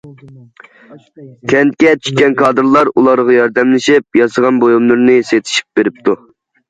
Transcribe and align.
كەنتكە 1.51 1.91
چۈشكەن 2.05 2.33
كادىرلار 2.41 2.91
ئۇلارغا 3.01 3.35
ياردەملىشىپ، 3.37 4.21
ياسىغان 4.23 4.59
بۇيۇملىرىنى 4.65 5.19
سېتىشىپ 5.33 5.79
بېرىپتۇ. 5.81 6.17